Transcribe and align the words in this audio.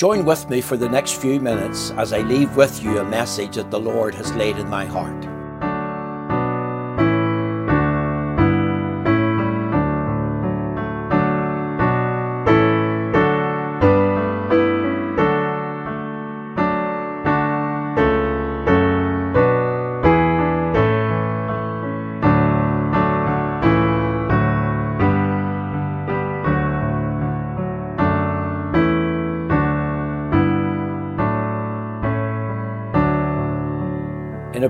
Join 0.00 0.24
with 0.24 0.48
me 0.48 0.62
for 0.62 0.78
the 0.78 0.88
next 0.88 1.20
few 1.20 1.38
minutes 1.40 1.90
as 1.98 2.14
I 2.14 2.20
leave 2.20 2.56
with 2.56 2.82
you 2.82 3.00
a 3.00 3.04
message 3.04 3.56
that 3.56 3.70
the 3.70 3.78
Lord 3.78 4.14
has 4.14 4.32
laid 4.32 4.56
in 4.56 4.66
my 4.66 4.86
heart. 4.86 5.26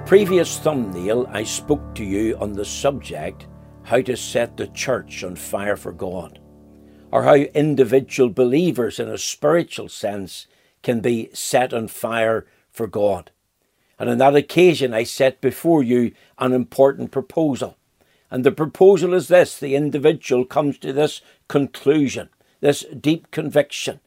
A 0.00 0.12
previous 0.12 0.58
thumbnail, 0.58 1.28
I 1.30 1.44
spoke 1.44 1.94
to 1.94 2.04
you 2.04 2.36
on 2.38 2.54
the 2.54 2.64
subject 2.64 3.46
how 3.82 4.00
to 4.00 4.16
set 4.16 4.56
the 4.56 4.66
church 4.68 5.22
on 5.22 5.36
fire 5.36 5.76
for 5.76 5.92
God, 5.92 6.40
or 7.12 7.22
how 7.22 7.34
individual 7.34 8.30
believers 8.30 8.98
in 8.98 9.08
a 9.08 9.18
spiritual 9.18 9.88
sense 9.88 10.46
can 10.82 11.00
be 11.00 11.28
set 11.32 11.72
on 11.72 11.86
fire 11.86 12.46
for 12.72 12.88
God. 12.88 13.30
And 13.98 14.08
on 14.08 14.18
that 14.18 14.34
occasion, 14.34 14.94
I 14.94 15.04
set 15.04 15.40
before 15.40 15.82
you 15.82 16.12
an 16.38 16.54
important 16.54 17.12
proposal. 17.12 17.76
And 18.30 18.42
the 18.42 18.52
proposal 18.52 19.14
is 19.14 19.28
this 19.28 19.58
the 19.58 19.76
individual 19.76 20.44
comes 20.44 20.78
to 20.78 20.92
this 20.92 21.20
conclusion, 21.46 22.30
this 22.60 22.84
deep 22.98 23.30
conviction 23.30 24.00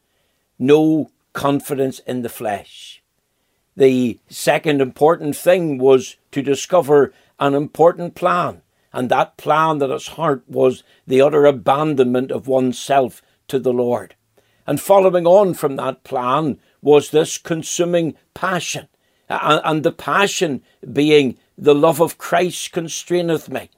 no 0.58 1.10
confidence 1.32 2.00
in 2.00 2.22
the 2.22 2.28
flesh 2.28 3.02
the 3.76 4.18
second 4.28 4.80
important 4.80 5.36
thing 5.36 5.78
was 5.78 6.16
to 6.32 6.42
discover 6.42 7.12
an 7.38 7.54
important 7.54 8.14
plan. 8.14 8.62
And 8.92 9.08
that 9.08 9.36
plan 9.36 9.82
at 9.82 9.90
its 9.90 10.08
heart 10.08 10.44
was 10.46 10.84
the 11.06 11.20
utter 11.20 11.46
abandonment 11.46 12.30
of 12.30 12.46
oneself 12.46 13.22
to 13.48 13.58
the 13.58 13.72
Lord. 13.72 14.14
And 14.66 14.80
following 14.80 15.26
on 15.26 15.54
from 15.54 15.76
that 15.76 16.04
plan 16.04 16.58
was 16.80 17.10
this 17.10 17.36
consuming 17.36 18.14
passion. 18.34 18.88
And 19.28 19.82
the 19.82 19.92
passion 19.92 20.62
being 20.92 21.36
the 21.58 21.74
love 21.74 22.00
of 22.00 22.18
Christ 22.18 22.72
constraineth 22.72 23.48
me. 23.48 23.70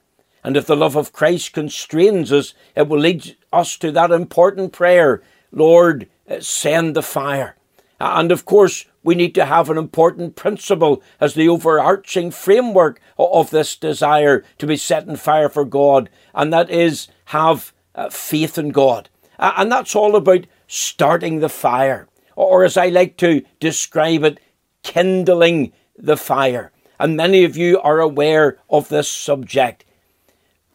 And 0.43 0.55
if 0.55 0.65
the 0.65 0.75
love 0.75 0.95
of 0.95 1.13
Christ 1.13 1.53
constrains 1.53 2.31
us, 2.31 2.53
it 2.75 2.87
will 2.87 2.99
lead 2.99 3.35
us 3.51 3.75
to 3.77 3.91
that 3.91 4.11
important 4.11 4.71
prayer 4.71 5.21
Lord, 5.51 6.09
send 6.39 6.95
the 6.95 7.01
fire. 7.01 7.55
And 7.99 8.31
of 8.31 8.45
course, 8.45 8.85
we 9.07 9.15
need 9.15 9.33
to 9.33 9.45
have 9.45 9.69
an 9.69 9.77
important 9.77 10.35
principle 10.35 11.01
as 11.21 11.33
the 11.33 11.47
overarching 11.47 12.29
framework 12.29 12.99
of 13.17 13.51
this 13.51 13.77
desire 13.77 14.43
to 14.57 14.67
be 14.67 14.75
set 14.75 15.07
on 15.07 15.15
fire 15.15 15.47
for 15.47 15.63
God, 15.63 16.09
and 16.35 16.51
that 16.51 16.69
is 16.69 17.07
have 17.27 17.71
uh, 17.95 18.09
faith 18.09 18.57
in 18.57 18.67
God. 18.67 19.07
And 19.39 19.71
that's 19.71 19.95
all 19.95 20.17
about 20.17 20.45
starting 20.67 21.39
the 21.39 21.47
fire, 21.47 22.09
or 22.35 22.65
as 22.65 22.75
I 22.75 22.89
like 22.89 23.15
to 23.19 23.43
describe 23.61 24.25
it, 24.25 24.41
kindling 24.83 25.71
the 25.97 26.17
fire. 26.17 26.73
And 26.99 27.15
many 27.15 27.45
of 27.45 27.55
you 27.55 27.79
are 27.79 28.01
aware 28.01 28.59
of 28.69 28.89
this 28.89 29.09
subject. 29.09 29.85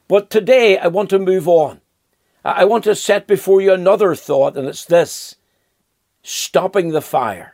But 0.09 0.31
today 0.31 0.79
I 0.79 0.87
want 0.87 1.11
to 1.11 1.19
move 1.19 1.47
on. 1.47 1.83
I 2.47 2.65
want 2.65 2.85
to 2.85 2.95
set 2.95 3.27
before 3.27 3.61
you 3.61 3.75
another 3.75 4.15
thought, 4.15 4.57
and 4.57 4.67
it's 4.67 4.87
this 4.87 5.37
stopping 6.23 6.93
the 6.93 7.03
fire 7.03 7.52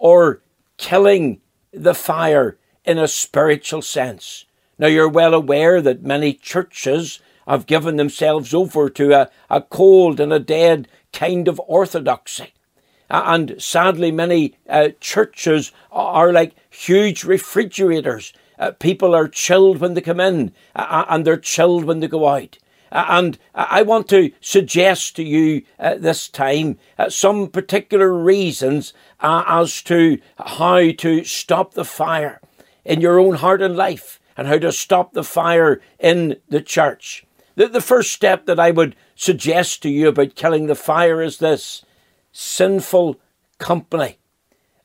or 0.00 0.42
killing 0.78 1.40
the 1.72 1.94
fire 1.94 2.58
in 2.84 2.98
a 2.98 3.06
spiritual 3.06 3.82
sense. 3.82 4.46
Now, 4.78 4.88
you're 4.88 5.08
well 5.08 5.34
aware 5.34 5.80
that 5.82 6.02
many 6.02 6.32
churches 6.32 7.20
have 7.46 7.66
given 7.66 7.96
themselves 7.96 8.54
over 8.54 8.88
to 8.90 9.12
a, 9.12 9.30
a 9.50 9.60
cold 9.60 10.18
and 10.18 10.32
a 10.32 10.40
dead 10.40 10.88
kind 11.12 11.46
of 11.46 11.60
orthodoxy. 11.66 12.54
And 13.10 13.60
sadly, 13.60 14.10
many 14.10 14.54
uh, 14.68 14.88
churches 15.00 15.70
are 15.92 16.32
like 16.32 16.54
huge 16.70 17.24
refrigerators. 17.24 18.32
Uh, 18.58 18.70
people 18.70 19.14
are 19.14 19.28
chilled 19.28 19.78
when 19.78 19.94
they 19.94 20.00
come 20.00 20.20
in, 20.20 20.52
uh, 20.74 21.04
and 21.08 21.26
they're 21.26 21.36
chilled 21.36 21.84
when 21.84 22.00
they 22.00 22.08
go 22.08 22.28
out. 22.28 22.58
And 22.92 23.38
I 23.54 23.82
want 23.82 24.08
to 24.08 24.32
suggest 24.40 25.14
to 25.16 25.22
you 25.22 25.62
at 25.78 25.98
uh, 25.98 26.00
this 26.00 26.28
time 26.28 26.78
uh, 26.98 27.08
some 27.08 27.48
particular 27.48 28.12
reasons 28.12 28.92
uh, 29.20 29.44
as 29.46 29.80
to 29.82 30.18
how 30.38 30.90
to 30.90 31.24
stop 31.24 31.74
the 31.74 31.84
fire 31.84 32.40
in 32.84 33.00
your 33.00 33.20
own 33.20 33.36
heart 33.36 33.62
and 33.62 33.76
life 33.76 34.20
and 34.36 34.48
how 34.48 34.58
to 34.58 34.72
stop 34.72 35.12
the 35.12 35.22
fire 35.22 35.80
in 35.98 36.36
the 36.48 36.60
church. 36.60 37.24
The, 37.54 37.68
the 37.68 37.80
first 37.80 38.12
step 38.12 38.46
that 38.46 38.58
I 38.58 38.70
would 38.70 38.96
suggest 39.14 39.82
to 39.82 39.90
you 39.90 40.08
about 40.08 40.34
killing 40.34 40.66
the 40.66 40.74
fire 40.74 41.22
is 41.22 41.38
this 41.38 41.84
sinful 42.32 43.20
company. 43.58 44.18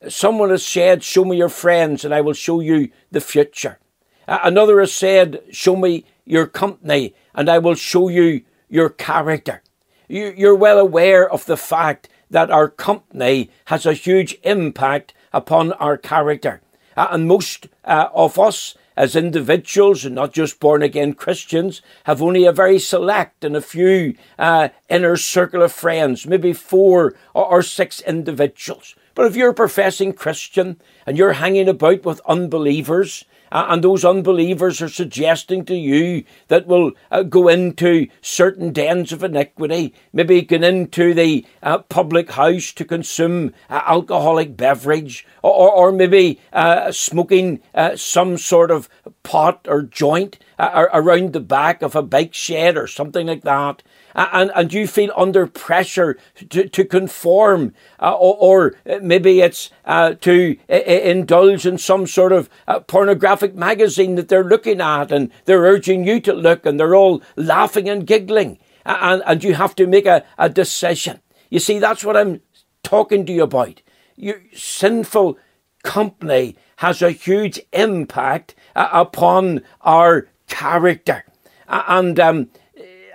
Someone 0.09 0.49
has 0.49 0.65
said, 0.65 1.03
Show 1.03 1.25
me 1.25 1.37
your 1.37 1.49
friends 1.49 2.05
and 2.05 2.13
I 2.13 2.21
will 2.21 2.33
show 2.33 2.59
you 2.59 2.89
the 3.11 3.21
future. 3.21 3.79
Another 4.27 4.79
has 4.79 4.93
said, 4.93 5.41
Show 5.51 5.75
me 5.75 6.05
your 6.25 6.47
company 6.47 7.13
and 7.33 7.49
I 7.49 7.59
will 7.59 7.75
show 7.75 8.09
you 8.09 8.41
your 8.69 8.89
character. 8.89 9.61
You're 10.07 10.55
well 10.55 10.79
aware 10.79 11.29
of 11.29 11.45
the 11.45 11.57
fact 11.57 12.09
that 12.29 12.51
our 12.51 12.69
company 12.69 13.49
has 13.65 13.85
a 13.85 13.93
huge 13.93 14.37
impact 14.43 15.13
upon 15.31 15.73
our 15.73 15.97
character. 15.97 16.61
Uh, 16.97 17.07
and 17.11 17.27
most 17.27 17.67
uh, 17.83 18.07
of 18.13 18.39
us 18.39 18.75
as 18.97 19.15
individuals, 19.15 20.05
and 20.05 20.15
not 20.15 20.31
just 20.31 20.59
born 20.59 20.81
again 20.81 21.13
Christians, 21.13 21.81
have 22.05 22.21
only 22.21 22.45
a 22.45 22.53
very 22.53 22.79
select 22.79 23.43
and 23.43 23.55
a 23.55 23.61
few 23.61 24.15
uh, 24.39 24.69
inner 24.89 25.17
circle 25.17 25.61
of 25.61 25.73
friends, 25.73 26.25
maybe 26.25 26.53
four 26.53 27.13
or, 27.33 27.45
or 27.45 27.61
six 27.61 27.99
individuals. 28.01 28.95
But 29.13 29.25
if 29.25 29.35
you're 29.35 29.49
a 29.49 29.53
professing 29.53 30.13
Christian 30.13 30.79
and 31.05 31.17
you're 31.17 31.33
hanging 31.33 31.67
about 31.67 32.05
with 32.05 32.21
unbelievers, 32.25 33.25
uh, 33.55 33.67
and 33.69 33.81
those 33.81 34.03
unbelievers 34.03 34.81
are 34.81 34.89
suggesting 34.89 35.63
to 35.63 35.73
you 35.73 36.25
that 36.49 36.67
will 36.67 36.91
uh, 37.09 37.23
go 37.23 37.47
into 37.47 38.05
certain 38.19 38.73
dens 38.73 39.13
of 39.13 39.23
iniquity, 39.23 39.93
maybe 40.11 40.41
going 40.41 40.61
into 40.61 41.13
the 41.13 41.45
uh, 41.63 41.77
public 41.77 42.31
house 42.31 42.73
to 42.73 42.83
consume 42.83 43.53
uh, 43.69 43.81
alcoholic 43.87 44.57
beverage, 44.57 45.25
or, 45.41 45.71
or, 45.71 45.91
maybe 45.93 46.37
uh, 46.51 46.91
smoking 46.91 47.61
uh, 47.73 47.95
some 47.95 48.37
sort 48.37 48.71
of 48.71 48.89
pot 49.23 49.65
or 49.69 49.83
joint 49.83 50.37
around 50.59 51.31
the 51.31 51.39
back 51.39 51.81
of 51.81 51.95
a 51.95 52.01
bike 52.01 52.33
shed 52.33 52.75
or 52.75 52.87
something 52.87 53.27
like 53.27 53.43
that 53.43 53.81
and, 54.15 54.51
and 54.55 54.73
you 54.73 54.87
feel 54.87 55.11
under 55.15 55.45
pressure 55.45 56.17
to, 56.49 56.67
to 56.69 56.85
conform, 56.85 57.73
uh, 57.99 58.13
or, 58.13 58.75
or, 58.85 58.99
maybe 59.01 59.41
it's 59.41 59.69
uh, 59.85 60.13
to 60.21 60.57
uh, 60.69 60.73
indulge 60.75 61.65
in 61.65 61.77
some 61.77 62.07
sort 62.07 62.31
of 62.31 62.49
uh, 62.67 62.79
pornographic 62.79 63.55
magazine 63.55 64.15
that 64.15 64.29
they're 64.29 64.43
looking 64.43 64.81
at 64.81 65.11
and 65.11 65.31
they're 65.45 65.61
urging 65.61 66.07
you 66.07 66.19
to 66.21 66.33
look 66.33 66.65
and 66.65 66.79
they're 66.79 66.95
all 66.95 67.21
laughing 67.35 67.89
and 67.89 68.07
giggling, 68.07 68.57
and, 68.85 69.21
and 69.25 69.43
you 69.43 69.53
have 69.55 69.75
to 69.75 69.85
make 69.85 70.05
a, 70.05 70.23
a 70.37 70.49
decision. 70.49 71.21
You 71.49 71.59
see, 71.59 71.79
that's 71.79 72.03
what 72.03 72.17
I'm 72.17 72.41
talking 72.83 73.25
to 73.25 73.33
you 73.33 73.43
about. 73.43 73.81
Your 74.15 74.41
sinful 74.53 75.37
company 75.83 76.55
has 76.77 77.01
a 77.01 77.11
huge 77.11 77.59
impact 77.73 78.55
uh, 78.75 78.89
upon 78.91 79.61
our 79.81 80.27
character. 80.47 81.25
And 81.67 82.19
um, 82.19 82.49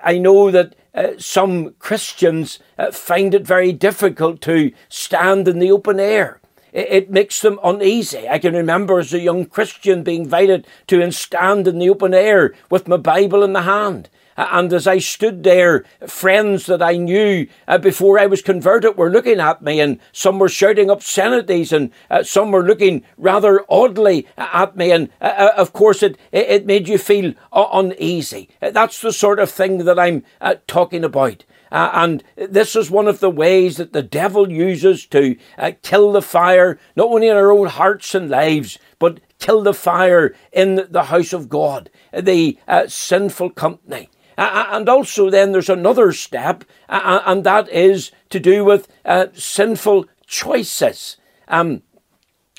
I 0.03 0.19
know 0.19 0.51
that 0.51 0.75
uh, 0.95 1.13
some 1.19 1.75
Christians 1.79 2.59
uh, 2.79 2.91
find 2.91 3.35
it 3.35 3.47
very 3.47 3.73
difficult 3.73 4.41
to 4.43 4.73
stand 4.89 5.49
in 5.49 5.59
the 5.59 5.71
open 5.71 6.01
air. 6.01 6.41
It, 6.73 6.89
it, 6.91 7.11
makes 7.11 7.41
them 7.41 7.59
uneasy. 7.65 8.29
I 8.29 8.39
can 8.39 8.55
remember 8.55 8.99
as 8.99 9.13
a 9.13 9.21
young 9.21 9.47
Christian 9.47 10.03
being 10.03 10.23
invited 10.23 10.67
to 10.89 11.11
stand 11.13 11.67
in 11.67 11.79
the 11.79 11.91
open 11.91 12.15
air 12.15 12.55
with 12.71 12.89
my 12.89 12.97
Bible 12.97 13.43
in 13.43 13.53
the 13.53 13.63
hand. 13.63 14.09
And 14.51 14.73
as 14.73 14.87
I 14.87 14.99
stood 14.99 15.43
there, 15.43 15.85
friends 16.07 16.67
that 16.67 16.83
I 16.83 16.97
knew 16.97 17.47
uh, 17.69 17.79
before 17.79 18.19
I 18.19 18.27
was 18.27 18.41
converted 18.41 18.97
were 18.97 19.11
looking 19.11 19.39
at 19.39 19.61
me, 19.61 19.81
and 19.81 19.99
some 20.13 20.39
were 20.39 20.49
shouting 20.49 20.91
obscenities, 20.91 21.73
and 21.73 21.91
uh, 22.11 22.23
some 22.23 22.51
were 22.51 22.63
looking 22.63 23.05
rather 23.19 23.65
oddly 23.69 24.27
at 24.39 24.77
me. 24.77 24.93
And 24.93 25.11
uh, 25.21 25.25
uh 25.25 25.53
of 25.57 25.73
course, 25.73 26.03
it, 26.03 26.17
it 26.33 26.65
made 26.65 26.89
you 26.89 26.97
feel 26.97 27.35
uh, 27.53 27.67
uneasy. 27.73 28.49
That's 28.61 29.01
the 29.01 29.13
sort 29.13 29.39
of 29.41 29.51
thing 29.51 29.85
that 29.85 29.99
I'm 29.99 30.25
uh, 30.41 30.55
talking 30.67 31.05
about. 31.05 31.45
Uh, 31.73 31.91
and 31.93 32.25
this 32.37 32.75
is 32.75 32.91
one 32.91 33.07
of 33.07 33.21
the 33.21 33.31
ways 33.31 33.77
that 33.77 33.93
the 33.93 34.03
devil 34.03 34.51
uses 34.51 35.07
to 35.07 35.37
uh, 35.59 35.73
kill 35.83 36.13
the 36.13 36.23
fire, 36.23 36.81
not 36.97 37.09
only 37.09 37.29
in 37.29 37.37
our 37.37 37.53
own 37.53 37.69
hearts 37.69 38.15
and 38.15 38.29
lives, 38.29 38.79
but 38.99 39.21
kill 39.39 39.63
the 39.63 39.75
fire 39.75 40.35
in 40.53 40.87
the 40.91 41.05
house 41.05 41.33
of 41.33 41.49
God, 41.49 41.91
the 42.13 42.59
uh, 42.67 42.89
sinful 42.89 43.51
company. 43.51 44.09
And 44.41 44.89
also 44.89 45.29
then 45.29 45.53
there's 45.53 45.69
another 45.69 46.13
step, 46.13 46.65
and 46.89 47.45
that 47.45 47.69
is 47.69 48.11
to 48.31 48.41
do 48.41 48.65
with 48.65 48.89
uh, 49.05 49.27
sinful 49.35 50.07
choices. 50.27 51.17
Um, 51.49 51.83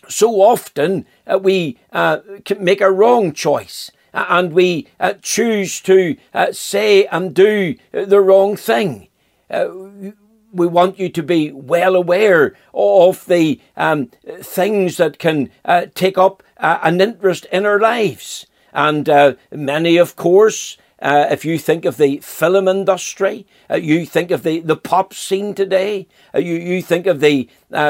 so 0.07 0.41
often 0.41 1.05
uh, 1.25 1.39
we 1.39 1.77
uh, 1.91 2.19
make 2.59 2.81
a 2.81 2.91
wrong 2.91 3.33
choice 3.33 3.91
and 4.13 4.51
we 4.51 4.87
uh, 4.99 5.13
choose 5.21 5.79
to 5.81 6.17
uh, 6.33 6.51
say 6.51 7.05
and 7.05 7.33
do 7.33 7.75
the 7.91 8.19
wrong 8.19 8.57
thing. 8.57 9.07
Uh, 9.49 9.69
we 10.53 10.67
want 10.67 10.99
you 10.99 11.07
to 11.07 11.23
be 11.23 11.51
well 11.51 11.95
aware 11.95 12.55
of 12.73 13.25
the 13.27 13.61
um, 13.77 14.11
things 14.41 14.97
that 14.97 15.17
can 15.17 15.49
take 15.95 16.17
up 16.17 16.43
an 16.57 16.99
interest 16.99 17.45
in 17.53 17.65
our 17.65 17.79
lives. 17.79 18.45
And 18.73 19.09
many, 19.49 19.95
of 19.95 20.17
course, 20.17 20.77
uh, 21.01 21.27
if 21.31 21.43
you 21.43 21.57
think 21.57 21.85
of 21.85 21.97
the 21.97 22.17
film 22.19 22.67
industry, 22.67 23.45
uh, 23.69 23.75
you 23.75 24.05
think 24.05 24.31
of 24.31 24.43
the, 24.43 24.59
the 24.59 24.75
pop 24.75 25.13
scene 25.13 25.53
today, 25.53 26.07
uh, 26.35 26.39
you, 26.39 26.55
you 26.55 26.81
think 26.81 27.07
of 27.07 27.19
the 27.19 27.49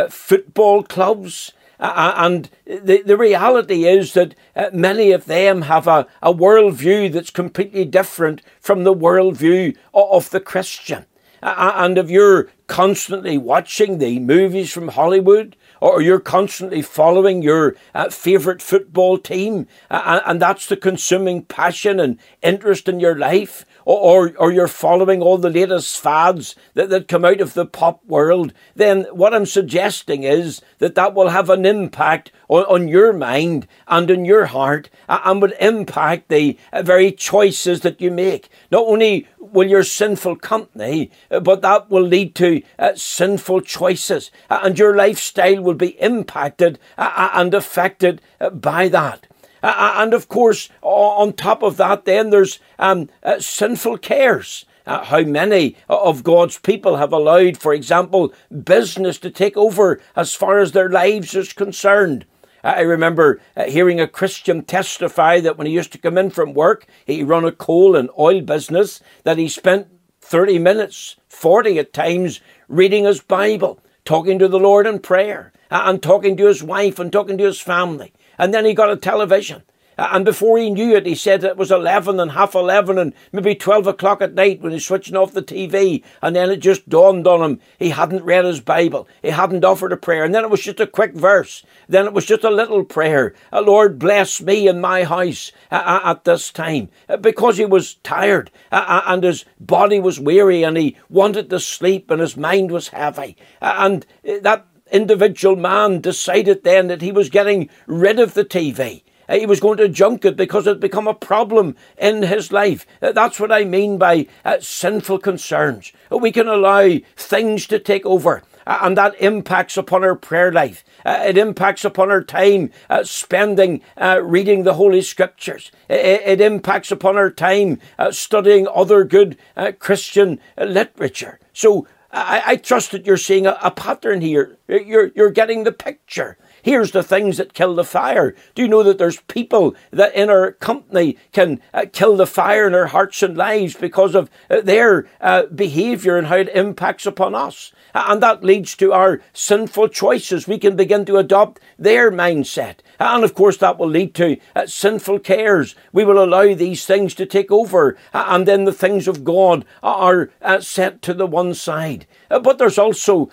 football 0.09 0.83
clubs, 0.83 1.51
uh, 1.81 2.13
and 2.15 2.49
the, 2.65 3.01
the 3.01 3.17
reality 3.17 3.85
is 3.85 4.13
that 4.13 4.35
uh, 4.55 4.69
many 4.71 5.11
of 5.11 5.25
them 5.25 5.63
have 5.63 5.87
a, 5.87 6.05
a 6.21 6.31
worldview 6.31 7.11
that's 7.11 7.31
completely 7.31 7.83
different 7.85 8.41
from 8.59 8.83
the 8.83 8.93
worldview 8.93 9.75
of, 9.93 10.11
of 10.11 10.29
the 10.29 10.39
Christian. 10.39 11.05
Uh, 11.41 11.73
and 11.75 11.97
if 11.97 12.07
you're 12.07 12.49
constantly 12.67 13.35
watching 13.35 13.97
the 13.97 14.19
movies 14.19 14.71
from 14.71 14.89
Hollywood, 14.89 15.55
or 15.81 16.01
you're 16.01 16.19
constantly 16.19 16.81
following 16.81 17.41
your 17.41 17.75
uh, 17.93 18.09
favourite 18.09 18.61
football 18.61 19.17
team, 19.17 19.67
uh, 19.89 20.21
and 20.25 20.41
that's 20.41 20.67
the 20.67 20.77
consuming 20.77 21.43
passion 21.43 21.99
and 21.99 22.19
interest 22.41 22.87
in 22.87 22.99
your 22.99 23.17
life, 23.17 23.65
or, 23.85 24.33
or 24.37 24.51
you're 24.51 24.67
following 24.67 25.21
all 25.21 25.37
the 25.37 25.49
latest 25.49 25.99
fads 25.99 26.55
that, 26.73 26.89
that 26.89 27.07
come 27.07 27.25
out 27.25 27.41
of 27.41 27.53
the 27.53 27.65
pop 27.65 28.03
world, 28.05 28.53
then 28.75 29.03
what 29.11 29.33
I'm 29.33 29.45
suggesting 29.45 30.23
is 30.23 30.61
that 30.79 30.95
that 30.95 31.13
will 31.13 31.29
have 31.29 31.49
an 31.49 31.65
impact 31.65 32.31
on, 32.47 32.63
on 32.65 32.87
your 32.87 33.13
mind 33.13 33.67
and 33.87 34.09
in 34.09 34.25
your 34.25 34.47
heart 34.47 34.89
and 35.07 35.41
would 35.41 35.55
impact 35.59 36.29
the 36.29 36.57
uh, 36.71 36.81
very 36.83 37.11
choices 37.11 37.81
that 37.81 38.01
you 38.01 38.11
make. 38.11 38.49
Not 38.71 38.85
only 38.87 39.27
will 39.39 39.67
your 39.67 39.83
sinful 39.83 40.37
company, 40.37 41.11
uh, 41.29 41.39
but 41.39 41.61
that 41.61 41.89
will 41.89 42.03
lead 42.03 42.35
to 42.35 42.61
uh, 42.79 42.93
sinful 42.95 43.61
choices 43.61 44.31
and 44.49 44.77
your 44.77 44.95
lifestyle 44.95 45.61
will 45.61 45.73
be 45.75 45.99
impacted 46.01 46.79
and 46.97 47.53
affected 47.53 48.21
by 48.53 48.87
that. 48.87 49.27
Uh, 49.63 49.95
and 49.97 50.13
of 50.13 50.27
course, 50.27 50.69
on 50.81 51.33
top 51.33 51.63
of 51.63 51.77
that, 51.77 52.05
then 52.05 52.29
there's 52.29 52.59
um, 52.79 53.09
uh, 53.23 53.39
sinful 53.39 53.97
cares. 53.97 54.65
Uh, 54.85 55.03
how 55.03 55.21
many 55.21 55.75
of 55.87 56.23
God's 56.23 56.57
people 56.57 56.97
have 56.97 57.13
allowed, 57.13 57.57
for 57.57 57.73
example, 57.73 58.33
business 58.63 59.19
to 59.19 59.29
take 59.29 59.55
over 59.55 60.01
as 60.15 60.33
far 60.33 60.59
as 60.59 60.71
their 60.71 60.89
lives 60.89 61.35
is 61.35 61.53
concerned? 61.53 62.25
Uh, 62.63 62.73
I 62.77 62.81
remember 62.81 63.39
uh, 63.55 63.65
hearing 63.65 63.99
a 63.99 64.07
Christian 64.07 64.63
testify 64.63 65.39
that 65.39 65.57
when 65.57 65.67
he 65.67 65.73
used 65.73 65.91
to 65.91 65.97
come 65.97 66.17
in 66.17 66.29
from 66.31 66.53
work, 66.53 66.87
he 67.05 67.23
run 67.23 67.45
a 67.45 67.51
coal 67.51 67.95
and 67.95 68.09
oil 68.17 68.41
business, 68.41 69.01
that 69.23 69.37
he 69.37 69.47
spent 69.47 69.87
30 70.21 70.59
minutes, 70.59 71.17
40 71.29 71.79
at 71.79 71.93
times, 71.93 72.41
reading 72.67 73.05
his 73.05 73.21
Bible, 73.21 73.79
talking 74.05 74.39
to 74.39 74.47
the 74.47 74.59
Lord 74.59 74.87
in 74.87 74.99
prayer, 74.99 75.51
uh, 75.69 75.83
and 75.85 76.01
talking 76.01 76.37
to 76.37 76.47
his 76.47 76.63
wife 76.63 76.99
and 76.99 77.11
talking 77.11 77.37
to 77.37 77.45
his 77.45 77.59
family. 77.59 78.13
And 78.41 78.51
then 78.51 78.65
he 78.65 78.73
got 78.73 78.89
a 78.89 78.97
television. 78.97 79.61
And 79.99 80.25
before 80.25 80.57
he 80.57 80.71
knew 80.71 80.95
it, 80.95 81.05
he 81.05 81.13
said 81.13 81.43
it 81.43 81.57
was 81.57 81.69
11 81.69 82.19
and 82.19 82.31
half 82.31 82.55
11 82.55 82.97
and 82.97 83.13
maybe 83.31 83.53
12 83.53 83.85
o'clock 83.85 84.19
at 84.19 84.33
night 84.33 84.59
when 84.59 84.71
he's 84.71 84.85
switching 84.85 85.15
off 85.15 85.33
the 85.33 85.43
TV. 85.43 86.03
And 86.23 86.35
then 86.35 86.49
it 86.49 86.57
just 86.57 86.89
dawned 86.89 87.27
on 87.27 87.43
him 87.43 87.61
he 87.77 87.89
hadn't 87.89 88.23
read 88.23 88.43
his 88.43 88.61
Bible. 88.61 89.07
He 89.21 89.29
hadn't 89.29 89.63
offered 89.63 89.91
a 89.91 89.97
prayer. 89.97 90.23
And 90.23 90.33
then 90.33 90.43
it 90.43 90.49
was 90.49 90.61
just 90.61 90.79
a 90.79 90.87
quick 90.87 91.13
verse. 91.13 91.63
Then 91.87 92.07
it 92.07 92.13
was 92.13 92.25
just 92.25 92.43
a 92.43 92.49
little 92.49 92.83
prayer. 92.83 93.35
Uh, 93.53 93.61
Lord, 93.61 93.99
bless 93.99 94.41
me 94.41 94.67
and 94.67 94.81
my 94.81 95.03
house 95.03 95.51
uh, 95.69 95.75
uh, 95.75 96.11
at 96.11 96.23
this 96.23 96.51
time. 96.51 96.89
Because 97.19 97.57
he 97.57 97.65
was 97.65 97.95
tired 97.95 98.49
and 98.71 99.23
his 99.23 99.45
body 99.59 99.99
was 99.99 100.19
weary 100.19 100.63
and 100.63 100.77
he 100.77 100.97
wanted 101.09 101.51
to 101.51 101.59
sleep 101.59 102.09
and 102.09 102.21
his 102.21 102.35
mind 102.35 102.71
was 102.71 102.87
heavy. 102.87 103.37
And 103.61 104.03
that 104.23 104.65
individual 104.91 105.55
man 105.55 106.01
decided 106.01 106.63
then 106.63 106.87
that 106.87 107.01
he 107.01 107.11
was 107.11 107.29
getting 107.29 107.69
rid 107.87 108.19
of 108.19 108.33
the 108.33 108.45
TV. 108.45 109.03
Uh, 109.31 109.37
he 109.37 109.45
was 109.45 109.59
going 109.59 109.77
to 109.77 109.87
junk 109.87 110.25
it 110.25 110.35
because 110.35 110.67
it 110.67 110.71
had 110.71 110.79
become 110.79 111.07
a 111.07 111.13
problem 111.13 111.75
in 111.97 112.23
his 112.23 112.51
life. 112.51 112.85
Uh, 113.01 113.11
that's 113.11 113.39
what 113.39 113.51
I 113.51 113.63
mean 113.63 113.97
by 113.97 114.27
uh, 114.43 114.57
sinful 114.59 115.19
concerns. 115.19 115.93
Uh, 116.11 116.17
we 116.17 116.31
can 116.31 116.47
allow 116.47 116.97
things 117.15 117.65
to 117.67 117.79
take 117.79 118.05
over. 118.05 118.43
Uh, 118.67 118.79
and 118.81 118.97
that 118.97 119.19
impacts 119.19 119.77
upon 119.77 120.03
our 120.03 120.15
prayer 120.15 120.51
life. 120.51 120.83
Uh, 121.05 121.23
it 121.25 121.37
impacts 121.37 121.83
upon 121.83 122.11
our 122.11 122.23
time 122.23 122.71
spending 123.03 123.81
reading 124.21 124.63
the 124.63 124.75
Holy 124.75 125.01
Scriptures. 125.01 125.71
It, 125.89 126.21
it, 126.25 126.41
impacts 126.41 126.91
upon 126.91 127.17
our 127.17 127.31
time 127.31 127.79
studying 128.11 128.67
other 128.67 129.03
good 129.03 129.35
Christian 129.79 130.39
literature. 130.57 131.39
So 131.53 131.87
I, 132.13 132.43
I 132.45 132.55
trust 132.57 132.91
that 132.91 133.05
you're 133.05 133.17
seeing 133.17 133.47
a, 133.47 133.57
a 133.61 133.71
pattern 133.71 134.21
here. 134.21 134.57
You're, 134.67 135.11
you're 135.15 135.31
getting 135.31 135.63
the 135.63 135.71
picture. 135.71 136.37
Here's 136.63 136.91
the 136.91 137.03
things 137.03 137.37
that 137.37 137.53
kill 137.53 137.75
the 137.75 137.83
fire. 137.83 138.35
Do 138.53 138.61
you 138.61 138.67
know 138.67 138.83
that 138.83 138.97
there's 138.97 139.21
people 139.21 139.75
that 139.89 140.13
in 140.13 140.29
our 140.29 140.51
company 140.53 141.17
can 141.31 141.59
uh, 141.73 141.85
kill 141.91 142.15
the 142.15 142.27
fire 142.27 142.67
in 142.67 142.75
our 142.75 142.87
hearts 142.87 143.23
and 143.23 143.35
lives 143.35 143.75
because 143.75 144.13
of 144.13 144.29
uh, 144.49 144.61
their 144.61 145.07
uh, 145.19 145.45
behavior 145.47 146.17
and 146.17 146.27
how 146.27 146.37
it 146.37 146.49
impacts 146.49 147.05
upon 147.05 147.33
us? 147.33 147.71
And 147.93 148.21
that 148.21 148.43
leads 148.43 148.75
to 148.77 148.93
our 148.93 149.21
sinful 149.33 149.89
choices. 149.89 150.47
We 150.47 150.59
can 150.59 150.75
begin 150.75 151.03
to 151.05 151.17
adopt 151.17 151.59
their 151.79 152.11
mindset. 152.11 152.75
And 152.99 153.23
of 153.23 153.33
course, 153.33 153.57
that 153.57 153.79
will 153.79 153.89
lead 153.89 154.13
to 154.15 154.37
uh, 154.55 154.67
sinful 154.67 155.19
cares. 155.19 155.75
We 155.91 156.05
will 156.05 156.23
allow 156.23 156.53
these 156.53 156.85
things 156.85 157.15
to 157.15 157.25
take 157.25 157.51
over. 157.51 157.97
And 158.13 158.47
then 158.47 158.65
the 158.65 158.71
things 158.71 159.07
of 159.07 159.23
God 159.23 159.65
are 159.81 160.29
uh, 160.41 160.61
set 160.61 161.01
to 161.01 161.13
the 161.13 161.27
one 161.27 161.55
side. 161.55 162.05
Uh, 162.29 162.39
but 162.39 162.59
there's 162.59 162.77
also 162.77 163.31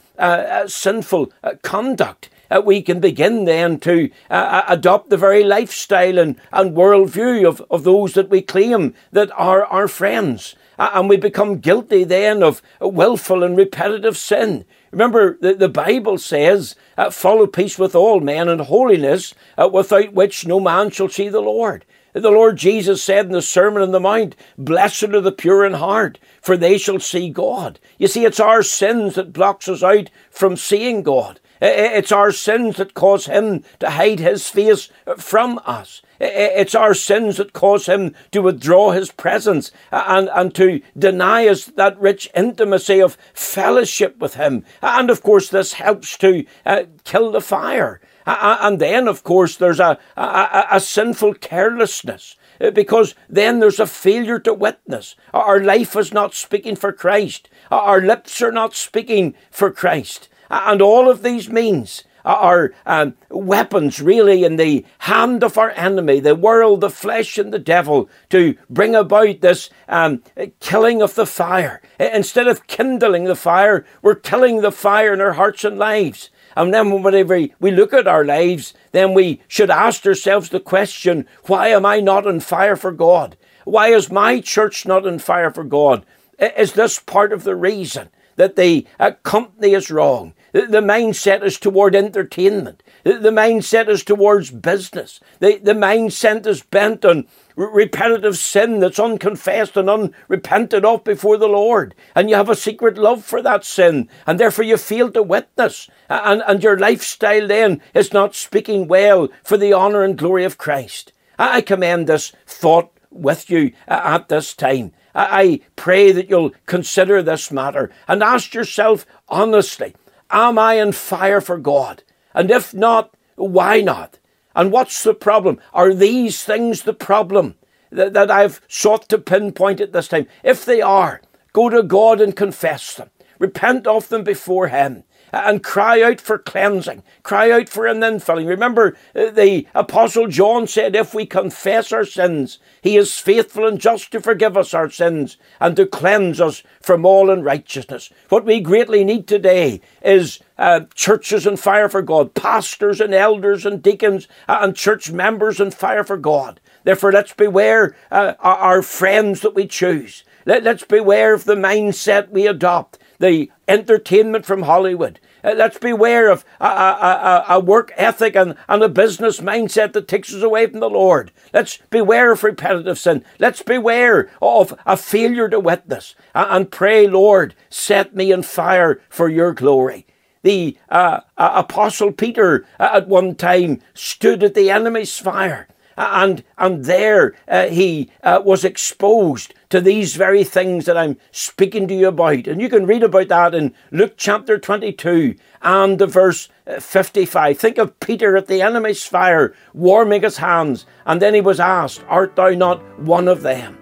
sinful 0.66 1.32
conduct 1.62 2.30
uh, 2.50 2.60
we 2.64 2.82
can 2.82 3.00
begin 3.00 3.44
then 3.44 3.78
to 3.80 4.10
uh, 4.30 4.34
uh, 4.34 4.64
adopt 4.68 5.10
the 5.10 5.16
very 5.16 5.44
lifestyle 5.44 6.18
and, 6.18 6.40
and 6.52 6.76
worldview 6.76 7.46
of, 7.46 7.62
of 7.70 7.84
those 7.84 8.14
that 8.14 8.30
we 8.30 8.42
claim 8.42 8.94
that 9.12 9.30
are 9.32 9.64
our 9.66 9.88
friends. 9.88 10.54
Uh, 10.78 10.90
and 10.94 11.08
we 11.08 11.16
become 11.16 11.58
guilty 11.58 12.04
then 12.04 12.42
of 12.42 12.62
willful 12.80 13.42
and 13.42 13.56
repetitive 13.56 14.16
sin. 14.16 14.64
Remember, 14.92 15.36
the, 15.40 15.54
the 15.54 15.68
Bible 15.68 16.18
says, 16.18 16.76
uh, 16.96 17.10
follow 17.10 17.46
peace 17.46 17.78
with 17.78 17.94
all 17.94 18.20
men 18.20 18.48
and 18.48 18.60
holiness, 18.60 19.34
uh, 19.56 19.68
without 19.72 20.12
which 20.12 20.46
no 20.46 20.60
man 20.60 20.90
shall 20.90 21.08
see 21.08 21.28
the 21.28 21.40
Lord. 21.40 21.84
The 22.14 22.30
Lord 22.30 22.56
Jesus 22.56 23.02
said 23.02 23.26
in 23.26 23.32
the 23.32 23.42
Sermon 23.42 23.82
on 23.82 23.92
the 23.92 24.00
Mount, 24.00 24.34
Blessed 24.56 25.04
are 25.04 25.20
the 25.20 25.30
pure 25.30 25.64
in 25.64 25.74
heart, 25.74 26.18
for 26.40 26.56
they 26.56 26.78
shall 26.78 27.00
see 27.00 27.28
God. 27.28 27.78
You 27.98 28.08
see, 28.08 28.24
it's 28.24 28.40
our 28.40 28.62
sins 28.62 29.16
that 29.16 29.32
blocks 29.32 29.68
us 29.68 29.82
out 29.82 30.10
from 30.30 30.56
seeing 30.56 31.02
God. 31.02 31.38
Eh, 31.60 31.66
eh, 31.66 31.98
it's 31.98 32.12
our 32.12 32.30
sins 32.32 32.76
that 32.76 32.94
cause 32.94 33.26
him 33.26 33.64
to 33.80 33.90
hide 33.90 34.20
his 34.20 34.48
face 34.48 34.90
from 35.16 35.60
us. 35.66 36.02
Eh, 36.20 36.50
it's 36.56 36.74
our 36.74 36.94
sins 36.94 37.36
that 37.38 37.52
cause 37.52 37.86
him 37.86 38.14
to 38.32 38.42
withdraw 38.42 38.90
his 38.90 39.10
presence 39.10 39.72
and, 39.90 40.28
and 40.34 40.54
to 40.54 40.80
deny 40.96 41.46
us 41.46 41.66
that 41.66 41.98
rich 42.00 42.30
intimacy 42.34 43.00
of 43.00 43.18
fellowship 43.34 44.18
with 44.18 44.34
him. 44.34 44.64
And 44.82 45.10
of 45.10 45.22
course, 45.22 45.48
this 45.48 45.74
helps 45.74 46.16
to 46.18 46.44
uh, 46.64 46.84
kill 47.04 47.32
the 47.32 47.40
fire. 47.40 48.00
And 48.26 48.78
then, 48.78 49.08
of 49.08 49.24
course, 49.24 49.56
there's 49.56 49.80
a, 49.80 49.98
a, 50.14 50.66
a 50.72 50.80
sinful 50.80 51.34
carelessness 51.34 52.36
because 52.74 53.14
then 53.28 53.60
there's 53.60 53.80
a 53.80 53.86
failure 53.86 54.38
to 54.40 54.52
witness. 54.52 55.14
Our 55.32 55.60
life 55.60 55.96
is 55.96 56.12
not 56.12 56.34
speaking 56.34 56.76
for 56.76 56.92
Christ. 56.92 57.48
Our 57.70 58.02
lips 58.02 58.42
are 58.42 58.52
not 58.52 58.74
speaking 58.74 59.34
for 59.50 59.70
Christ. 59.70 60.28
And 60.50 60.80
all 60.82 61.10
of 61.10 61.22
these 61.22 61.48
means 61.48 62.04
are 62.24 62.72
um, 62.84 63.14
weapons 63.30 64.00
really 64.00 64.44
in 64.44 64.56
the 64.56 64.84
hand 64.98 65.42
of 65.42 65.56
our 65.56 65.70
enemy, 65.70 66.20
the 66.20 66.34
world, 66.34 66.80
the 66.80 66.90
flesh, 66.90 67.38
and 67.38 67.52
the 67.52 67.58
devil, 67.58 68.08
to 68.28 68.56
bring 68.68 68.94
about 68.94 69.40
this 69.40 69.70
um, 69.88 70.22
killing 70.60 71.00
of 71.00 71.14
the 71.14 71.26
fire. 71.26 71.80
Instead 71.98 72.46
of 72.46 72.66
kindling 72.66 73.24
the 73.24 73.36
fire, 73.36 73.86
we're 74.02 74.14
killing 74.14 74.60
the 74.60 74.72
fire 74.72 75.14
in 75.14 75.20
our 75.20 75.34
hearts 75.34 75.64
and 75.64 75.78
lives. 75.78 76.30
And 76.56 76.74
then 76.74 77.02
whenever 77.02 77.46
we 77.60 77.70
look 77.70 77.92
at 77.94 78.08
our 78.08 78.24
lives, 78.24 78.74
then 78.92 79.14
we 79.14 79.40
should 79.46 79.70
ask 79.70 80.04
ourselves 80.04 80.48
the 80.48 80.60
question, 80.60 81.26
why 81.44 81.68
am 81.68 81.86
I 81.86 82.00
not 82.00 82.26
on 82.26 82.40
fire 82.40 82.76
for 82.76 82.92
God? 82.92 83.36
Why 83.64 83.88
is 83.88 84.10
my 84.10 84.40
church 84.40 84.86
not 84.86 85.06
on 85.06 85.18
fire 85.18 85.50
for 85.50 85.64
God? 85.64 86.04
Is 86.38 86.72
this 86.72 86.98
part 86.98 87.32
of 87.32 87.44
the 87.44 87.54
reason 87.56 88.08
that 88.36 88.56
the 88.56 88.86
uh, 88.98 89.12
company 89.22 89.74
is 89.74 89.90
wrong? 89.90 90.34
The 90.66 90.80
mindset 90.80 91.44
is 91.44 91.56
toward 91.56 91.94
entertainment. 91.94 92.82
The 93.04 93.30
mindset 93.30 93.88
is 93.88 94.02
towards 94.02 94.50
business. 94.50 95.20
The, 95.38 95.58
the 95.58 95.72
mindset 95.72 96.46
is 96.46 96.62
bent 96.62 97.04
on 97.04 97.28
repetitive 97.54 98.36
sin 98.36 98.80
that's 98.80 98.98
unconfessed 98.98 99.76
and 99.76 99.88
unrepented 99.88 100.84
of 100.84 101.04
before 101.04 101.36
the 101.36 101.48
Lord. 101.48 101.94
And 102.16 102.28
you 102.28 102.34
have 102.34 102.48
a 102.48 102.56
secret 102.56 102.98
love 102.98 103.24
for 103.24 103.40
that 103.42 103.64
sin. 103.64 104.08
And 104.26 104.40
therefore 104.40 104.64
you 104.64 104.76
fail 104.76 105.12
to 105.12 105.22
witness. 105.22 105.88
And, 106.08 106.42
and 106.46 106.62
your 106.62 106.76
lifestyle 106.76 107.46
then 107.46 107.80
is 107.94 108.12
not 108.12 108.34
speaking 108.34 108.88
well 108.88 109.28
for 109.44 109.56
the 109.56 109.72
honour 109.72 110.02
and 110.02 110.18
glory 110.18 110.44
of 110.44 110.58
Christ. 110.58 111.12
I 111.38 111.60
commend 111.60 112.08
this 112.08 112.32
thought 112.46 112.90
with 113.10 113.48
you 113.48 113.72
uh, 113.86 114.00
at 114.04 114.28
this 114.28 114.54
time. 114.54 114.92
I 115.14 115.60
pray 115.76 116.12
that 116.12 116.28
you'll 116.28 116.52
consider 116.66 117.22
this 117.22 117.50
matter 117.50 117.90
and 118.06 118.22
ask 118.22 118.54
yourself 118.54 119.06
honestly, 119.28 119.94
am 120.30 120.58
I 120.58 120.74
in 120.74 120.92
fire 120.92 121.40
for 121.40 121.58
God? 121.58 122.02
And 122.34 122.50
if 122.50 122.74
not, 122.74 123.14
why 123.36 123.80
not? 123.80 124.18
And 124.54 124.72
what's 124.72 125.02
the 125.02 125.14
problem? 125.14 125.60
Are 125.72 125.94
these 125.94 126.44
things 126.44 126.82
the 126.82 126.94
problem 126.94 127.56
that, 127.90 128.12
that 128.12 128.30
I've 128.30 128.60
sought 128.68 129.08
to 129.08 129.18
pinpoint 129.18 129.80
at 129.80 129.92
this 129.92 130.08
time? 130.08 130.26
If 130.42 130.64
they 130.64 130.82
are, 130.82 131.20
go 131.52 131.68
to 131.68 131.82
God 131.82 132.20
and 132.20 132.34
confess 132.34 132.94
them. 132.94 133.10
Repent 133.38 133.86
of 133.86 134.08
them 134.08 134.24
before 134.24 134.68
Him 134.68 135.04
and 135.32 135.62
cry 135.62 136.02
out 136.02 136.20
for 136.20 136.38
cleansing, 136.38 137.02
cry 137.22 137.50
out 137.50 137.68
for 137.68 137.86
an 137.86 138.00
infilling. 138.00 138.48
Remember, 138.48 138.96
uh, 139.14 139.30
the 139.30 139.66
Apostle 139.74 140.26
John 140.28 140.66
said, 140.66 140.94
If 140.94 141.14
we 141.14 141.26
confess 141.26 141.92
our 141.92 142.04
sins, 142.04 142.58
he 142.82 142.96
is 142.96 143.18
faithful 143.18 143.66
and 143.66 143.80
just 143.80 144.10
to 144.12 144.20
forgive 144.20 144.56
us 144.56 144.74
our 144.74 144.90
sins 144.90 145.36
and 145.60 145.76
to 145.76 145.86
cleanse 145.86 146.40
us 146.40 146.62
from 146.80 147.04
all 147.04 147.30
unrighteousness. 147.30 148.10
What 148.28 148.44
we 148.44 148.60
greatly 148.60 149.04
need 149.04 149.26
today 149.26 149.80
is 150.02 150.40
uh, 150.58 150.80
churches 150.94 151.46
and 151.46 151.58
fire 151.58 151.88
for 151.88 152.02
God, 152.02 152.34
pastors 152.34 153.00
and 153.00 153.14
elders 153.14 153.64
and 153.64 153.82
deacons 153.82 154.28
uh, 154.48 154.58
and 154.62 154.74
church 154.74 155.10
members 155.10 155.60
and 155.60 155.72
fire 155.72 156.04
for 156.04 156.16
God. 156.16 156.60
Therefore, 156.84 157.12
let's 157.12 157.34
beware 157.34 157.96
uh, 158.10 158.34
our 158.40 158.82
friends 158.82 159.40
that 159.40 159.54
we 159.54 159.66
choose. 159.66 160.24
Let, 160.46 160.62
let's 160.64 160.84
beware 160.84 161.34
of 161.34 161.44
the 161.44 161.54
mindset 161.54 162.30
we 162.30 162.46
adopt 162.46 162.98
the 163.18 163.50
entertainment 163.66 164.46
from 164.46 164.62
Hollywood. 164.62 165.20
Uh, 165.44 165.54
let's 165.56 165.78
beware 165.78 166.30
of 166.30 166.44
a, 166.60 166.66
a, 166.66 166.68
a, 166.68 167.44
a, 167.56 167.60
work 167.60 167.92
ethic 167.96 168.34
and, 168.34 168.56
and 168.68 168.82
a 168.82 168.88
business 168.88 169.40
mindset 169.40 169.92
that 169.92 170.08
takes 170.08 170.34
us 170.34 170.42
away 170.42 170.66
from 170.66 170.80
the 170.80 170.90
Lord. 170.90 171.30
Let's 171.52 171.78
beware 171.90 172.32
of 172.32 172.42
repetitive 172.42 172.98
sin. 172.98 173.24
Let's 173.38 173.62
beware 173.62 174.30
of 174.42 174.78
a 174.84 174.96
failure 174.96 175.48
to 175.48 175.60
witness 175.60 176.14
and, 176.34 176.50
and 176.50 176.70
pray, 176.70 177.06
Lord, 177.06 177.54
set 177.70 178.14
me 178.14 178.32
in 178.32 178.42
fire 178.42 179.00
for 179.08 179.28
your 179.28 179.52
glory. 179.52 180.06
The 180.42 180.76
uh, 180.88 181.20
uh, 181.36 181.50
Apostle 181.54 182.12
Peter 182.12 182.64
uh, 182.78 182.90
at 182.94 183.08
one 183.08 183.34
time 183.34 183.80
stood 183.94 184.42
at 184.42 184.54
the 184.54 184.70
enemy's 184.70 185.18
fire 185.18 185.68
and 185.98 186.44
and 186.56 186.84
there 186.84 187.34
uh, 187.48 187.66
he 187.66 188.10
uh, 188.22 188.40
was 188.44 188.64
exposed 188.64 189.52
to 189.68 189.80
these 189.80 190.16
very 190.16 190.44
things 190.44 190.86
that 190.86 190.96
I'm 190.96 191.18
speaking 191.32 191.88
to 191.88 191.94
you 191.94 192.08
about. 192.08 192.46
And 192.46 192.60
you 192.60 192.68
can 192.68 192.86
read 192.86 193.02
about 193.02 193.28
that 193.28 193.54
in 193.54 193.74
Luke 193.90 194.14
chapter 194.16 194.58
22 194.58 195.34
and 195.60 195.98
the 195.98 196.06
verse 196.06 196.48
uh, 196.66 196.80
55. 196.80 197.58
Think 197.58 197.78
of 197.78 197.98
Peter 198.00 198.36
at 198.36 198.46
the 198.46 198.62
enemy's 198.62 199.04
fire, 199.04 199.54
warming 199.74 200.22
his 200.22 200.38
hands, 200.38 200.86
and 201.04 201.20
then 201.20 201.34
he 201.34 201.40
was 201.40 201.60
asked, 201.60 202.04
Art 202.08 202.36
thou 202.36 202.50
not 202.50 203.00
one 203.00 203.28
of 203.28 203.42
them? 203.42 203.76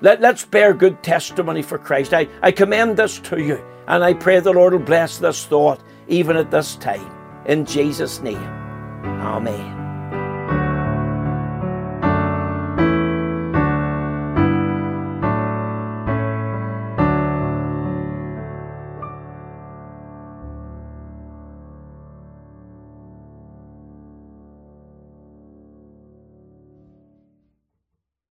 Let, 0.00 0.22
let's 0.22 0.46
bear 0.46 0.72
good 0.72 1.02
testimony 1.02 1.60
for 1.62 1.78
Christ. 1.78 2.14
I, 2.14 2.26
I 2.42 2.50
commend 2.50 2.96
this 2.96 3.20
to 3.20 3.40
you, 3.40 3.62
and 3.86 4.02
I 4.02 4.14
pray 4.14 4.40
the 4.40 4.52
Lord 4.52 4.72
will 4.72 4.80
bless 4.80 5.18
this 5.18 5.44
thought 5.44 5.82
even 6.08 6.36
at 6.36 6.50
this 6.50 6.76
time. 6.76 7.14
In 7.44 7.66
Jesus' 7.66 8.20
name, 8.20 8.42
Amen. 9.04 9.79